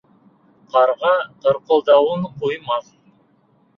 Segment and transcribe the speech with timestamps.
[0.75, 1.11] Ҡарға
[1.45, 2.93] ҡарҡылдауын ҡуймаҫ.